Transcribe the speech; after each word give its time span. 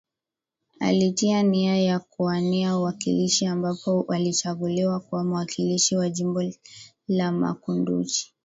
Alitia 0.79 1.43
nia 1.43 1.77
ya 1.77 1.99
kuwania 1.99 2.77
uwakilishi 2.77 3.45
ambapo 3.45 4.05
alichaguliwa 4.09 4.99
kuwa 4.99 5.23
mwakilishi 5.23 5.95
wa 5.95 6.09
jimbo 6.09 6.43
la 7.07 7.31
Makunduchi 7.31 8.33